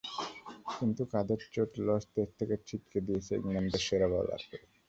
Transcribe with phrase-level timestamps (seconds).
[0.71, 4.57] কিন্তু কাঁধের চোট লর্ডস টেস্ট থেকে ছিটকে দিয়েছে ইংল্যান্ডের সেরা বোলারকে।